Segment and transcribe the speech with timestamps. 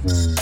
[0.00, 0.34] Mm.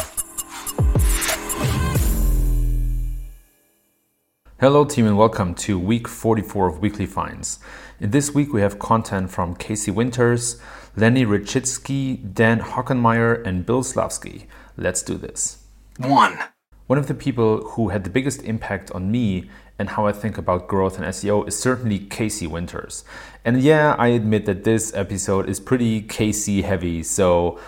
[4.60, 7.58] Hello, team, and welcome to week 44 of Weekly Finds.
[7.98, 10.60] In this week, we have content from Casey Winters,
[10.94, 14.46] Lenny Rachitsky, Dan Hockenmaier, and Bill Slawski.
[14.76, 15.64] Let's do this.
[15.98, 16.38] 1.
[16.86, 20.38] One of the people who had the biggest impact on me and how I think
[20.38, 23.04] about growth and SEO is certainly Casey Winters.
[23.44, 27.58] And yeah, I admit that this episode is pretty Casey heavy, so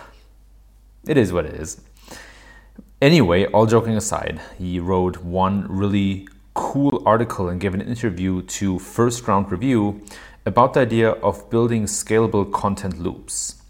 [1.07, 1.81] it is what it is.
[3.01, 8.77] Anyway, all joking aside, he wrote one really cool article and gave an interview to
[8.77, 10.01] First Round Review
[10.45, 13.61] about the idea of building scalable content loops.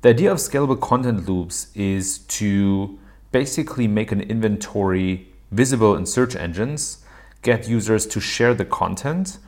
[0.00, 2.98] The idea of scalable content loops is to
[3.32, 7.04] basically make an inventory visible in search engines,
[7.42, 9.38] get users to share the content,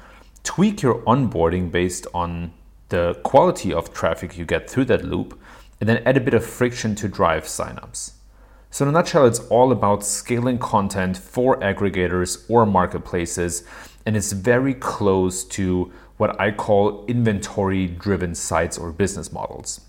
[0.42, 2.52] tweak your onboarding based on
[2.88, 5.38] the quality of traffic you get through that loop,
[5.80, 8.12] and then add a bit of friction to drive signups.
[8.70, 13.64] So, in a nutshell, it's all about scaling content for aggregators or marketplaces,
[14.04, 19.80] and it's very close to what I call inventory driven sites or business models.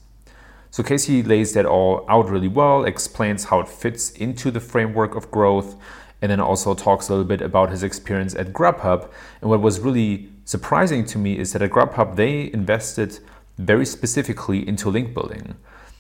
[0.72, 5.16] So, Casey lays that all out really well, explains how it fits into the framework
[5.16, 5.76] of growth,
[6.22, 9.10] and then also talks a little bit about his experience at Grubhub.
[9.42, 13.20] And what was really surprising to me is that at Grubhub, they invested
[13.58, 15.56] very specifically into link building.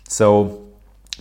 [0.07, 0.67] So,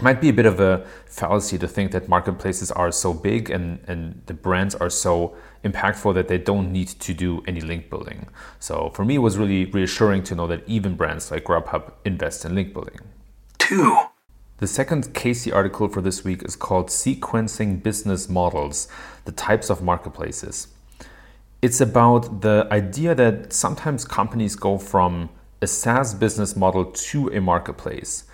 [0.00, 3.80] might be a bit of a fallacy to think that marketplaces are so big and,
[3.86, 5.34] and the brands are so
[5.64, 8.28] impactful that they don't need to do any link building.
[8.58, 12.44] So for me, it was really reassuring to know that even brands like Grubhub invest
[12.44, 13.00] in link building.
[13.58, 13.96] 2.
[14.58, 18.88] The second Casey article for this week is called Sequencing Business Models
[19.24, 20.68] The Types of Marketplaces.
[21.62, 25.30] It's about the idea that sometimes companies go from
[25.62, 28.24] a SaaS business model to a marketplace.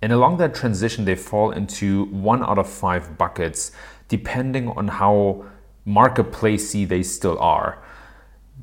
[0.00, 3.72] And along that transition, they fall into one out of five buckets,
[4.08, 5.44] depending on how
[5.86, 7.82] marketplacey they still are.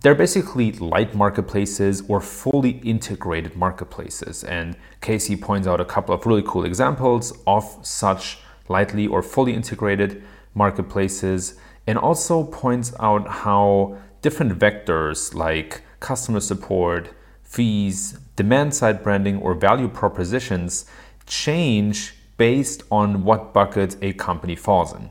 [0.01, 4.44] They're basically light marketplaces or fully integrated marketplaces.
[4.44, 9.53] And Casey points out a couple of really cool examples of such lightly or fully
[9.53, 10.23] integrated
[10.53, 11.56] marketplaces,
[11.88, 17.09] and also points out how different vectors like customer support,
[17.44, 20.85] fees, demand side branding, or value propositions
[21.25, 25.09] change based on what bucket a company falls in.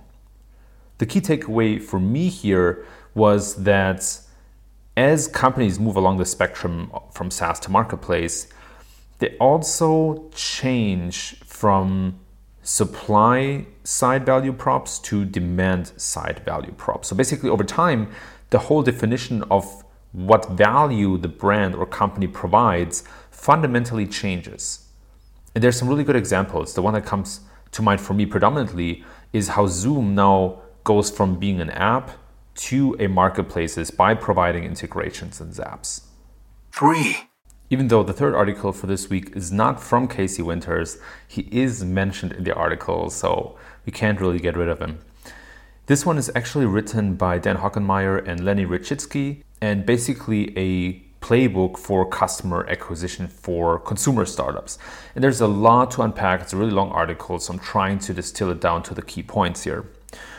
[0.99, 4.21] The key takeaway for me here was that
[4.97, 8.47] as companies move along the spectrum from SaaS to marketplace,
[9.19, 12.21] they also change from
[12.63, 17.09] supply side value props to demand side value props.
[17.09, 18.11] So basically, over time,
[18.51, 24.84] the whole definition of what value the brand or company provides fundamentally changes.
[25.55, 26.75] And there's some really good examples.
[26.75, 27.41] The one that comes
[27.73, 32.11] to mind for me predominantly is how Zoom now goes from being an app
[32.55, 36.03] to a marketplace by providing integrations and Zaps.
[36.73, 37.17] 3.
[37.71, 41.85] Even though the third article for this week is not from Casey Winters, he is
[41.85, 44.99] mentioned in the article, so we can't really get rid of him.
[45.87, 51.79] This one is actually written by Dan Hockenmaier and Lenny Rachitsky, and basically a playbook
[51.79, 54.79] for customer acquisition for consumer startups.
[55.15, 56.43] And there's a lot to unpack.
[56.43, 59.23] It's a really long article, so I'm trying to distill it down to the key
[59.23, 59.87] points here.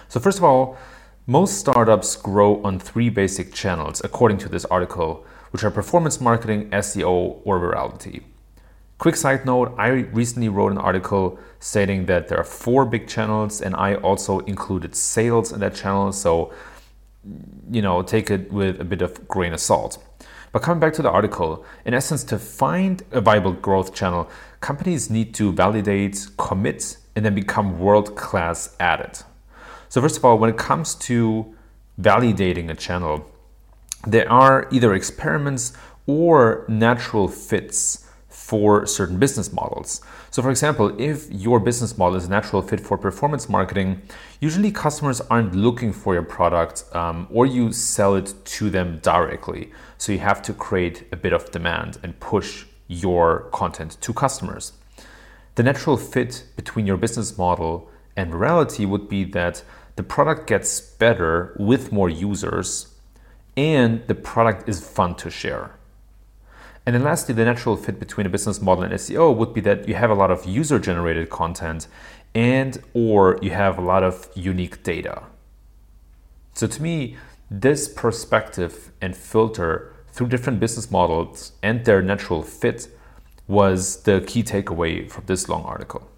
[0.10, 0.78] So, first of all,
[1.26, 6.70] most startups grow on three basic channels, according to this article, which are performance marketing,
[6.70, 8.22] SEO, or virality.
[9.00, 9.88] Quick side note I
[10.22, 14.96] recently wrote an article stating that there are four big channels, and I also included
[14.96, 16.12] sales in that channel.
[16.12, 16.54] So,
[17.72, 19.98] you know, take it with a bit of grain of salt.
[20.56, 24.30] But coming back to the article, in essence, to find a viable growth channel,
[24.62, 29.26] companies need to validate, commit, and then become world class at it.
[29.90, 31.54] So, first of all, when it comes to
[32.00, 33.30] validating a channel,
[34.08, 35.74] there are either experiments
[36.08, 38.05] or natural fits
[38.46, 40.02] for certain business models.
[40.30, 44.04] So, for example, if your business model is a natural fit for performance marketing,
[44.40, 49.72] usually customers aren't looking for your product um, or you sell it to them directly.
[49.98, 54.74] So, you have to create a bit of demand and push your content to customers.
[55.56, 59.64] The natural fit between your business model and virality would be that
[59.96, 62.94] the product gets better with more users
[63.58, 65.72] and the product is fun to share.
[66.86, 69.88] And then lastly, the natural fit between a business model and SEO would be that
[69.88, 71.88] you have a lot of user generated content
[72.36, 75.24] and or you have a lot of unique data.
[76.54, 77.18] So to me,
[77.50, 82.88] this perspective and filter through different business models and their natural fit
[83.48, 86.10] was the key takeaway from this long article.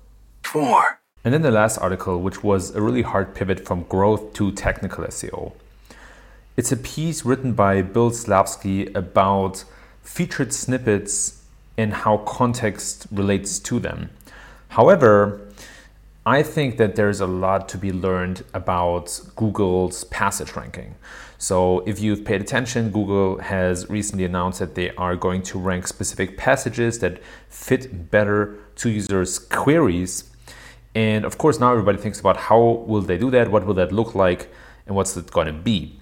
[0.44, 1.00] 4.
[1.24, 5.04] And then the last article, which was a really hard pivot from growth to technical
[5.06, 5.54] SEO.
[6.56, 9.64] It's a piece written by Bill Slawski about
[10.07, 11.44] featured snippets
[11.77, 14.09] and how context relates to them.
[14.69, 15.42] However,
[16.25, 20.95] I think that there's a lot to be learned about Google's passage ranking.
[21.38, 25.88] So, if you've paid attention, Google has recently announced that they are going to rank
[25.88, 30.24] specific passages that fit better to users' queries.
[30.95, 33.51] And of course, now everybody thinks about how will they do that?
[33.51, 34.50] What will that look like?
[34.88, 36.00] And what's it going to be?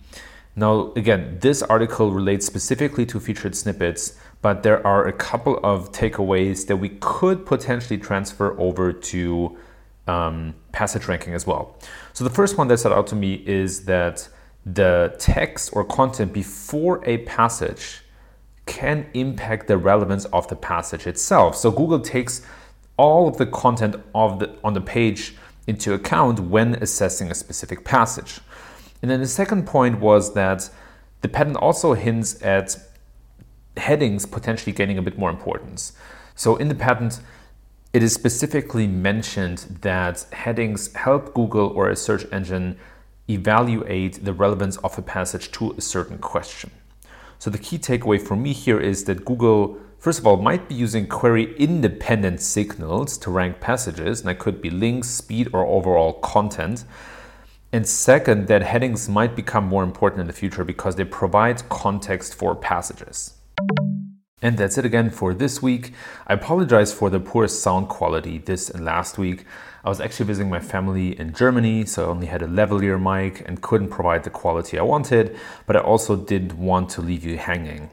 [0.55, 5.91] Now, again, this article relates specifically to featured snippets, but there are a couple of
[5.91, 9.57] takeaways that we could potentially transfer over to
[10.07, 11.77] um, passage ranking as well.
[12.13, 14.29] So the first one that stood out to me is that
[14.65, 18.01] the text or content before a passage
[18.65, 21.55] can impact the relevance of the passage itself.
[21.55, 22.41] So Google takes
[22.97, 25.35] all of the content of the on the page
[25.67, 28.39] into account when assessing a specific passage.
[29.01, 30.69] And then the second point was that
[31.21, 32.77] the patent also hints at
[33.77, 35.93] headings potentially gaining a bit more importance.
[36.35, 37.19] So in the patent,
[37.93, 42.77] it is specifically mentioned that headings help Google or a search engine
[43.29, 46.71] evaluate the relevance of a passage to a certain question.
[47.39, 50.75] So the key takeaway for me here is that Google, first of all, might be
[50.75, 56.13] using query independent signals to rank passages, and that could be links, speed, or overall
[56.13, 56.85] content.
[57.75, 62.33] And second, that headings might become more important in the future because they provide context
[62.33, 63.33] for passages.
[64.41, 65.91] And that's it again for this week.
[66.25, 69.43] I apologize for the poor sound quality this and last week.
[69.83, 73.43] I was actually visiting my family in Germany, so I only had a lavalier mic
[73.45, 77.37] and couldn't provide the quality I wanted, but I also didn't want to leave you
[77.37, 77.89] hanging.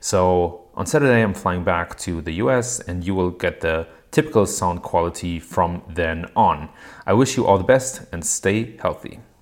[0.00, 4.46] So on Saturday, I'm flying back to the US and you will get the typical
[4.46, 6.68] sound quality from then on.
[7.06, 9.20] I wish you all the best and stay healthy.